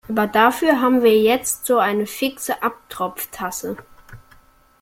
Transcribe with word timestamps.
Aber 0.09 0.25
dafür 0.25 0.81
haben 0.81 1.03
wir 1.03 1.15
jetzt 1.21 1.67
so 1.67 1.77
eine 1.77 2.07
fixe 2.07 2.63
Abtropftasse. 2.63 3.77